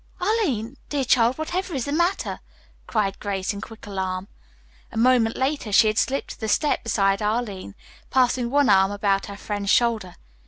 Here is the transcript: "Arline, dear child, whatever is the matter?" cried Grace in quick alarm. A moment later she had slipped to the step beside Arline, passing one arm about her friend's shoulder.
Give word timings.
"Arline, 0.19 0.77
dear 0.89 1.03
child, 1.05 1.37
whatever 1.37 1.75
is 1.75 1.85
the 1.85 1.91
matter?" 1.91 2.39
cried 2.87 3.19
Grace 3.19 3.53
in 3.53 3.61
quick 3.61 3.85
alarm. 3.85 4.27
A 4.91 4.97
moment 4.97 5.37
later 5.37 5.71
she 5.71 5.85
had 5.85 5.99
slipped 5.99 6.31
to 6.31 6.39
the 6.39 6.47
step 6.47 6.83
beside 6.83 7.21
Arline, 7.21 7.75
passing 8.09 8.49
one 8.49 8.67
arm 8.67 8.89
about 8.91 9.27
her 9.27 9.37
friend's 9.37 9.69
shoulder. 9.69 10.15